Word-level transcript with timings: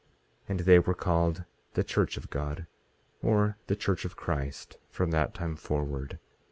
18:17 0.47 0.49
And 0.49 0.59
they 0.61 0.79
were 0.79 0.95
called 0.95 1.43
the 1.75 1.83
church 1.83 2.17
of 2.17 2.31
God, 2.31 2.65
or 3.21 3.57
the 3.67 3.75
church 3.75 4.03
of 4.03 4.15
Christ, 4.15 4.77
from 4.89 5.11
that 5.11 5.35
time 5.35 5.55
forward. 5.55 6.17